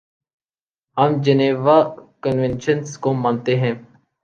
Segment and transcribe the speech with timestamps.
[0.97, 1.77] ہم Geneva
[2.21, 3.73] conventions کو مانتے ہیں۔